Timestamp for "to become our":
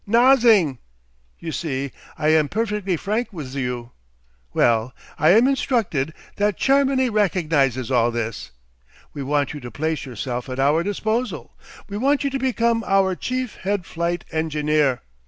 12.31-13.13